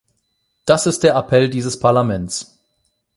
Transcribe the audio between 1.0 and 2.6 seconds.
der Appell dieses Parlaments!